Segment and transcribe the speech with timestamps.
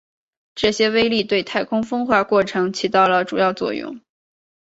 [0.55, 4.01] 这些微粒对太空风化过程起到了主要作用。